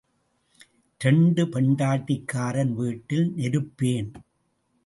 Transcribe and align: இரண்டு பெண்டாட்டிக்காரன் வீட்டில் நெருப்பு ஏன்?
இரண்டு 1.01 1.45
பெண்டாட்டிக்காரன் 1.45 2.73
வீட்டில் 2.73 3.33
நெருப்பு 3.35 3.87
ஏன்? 3.87 4.11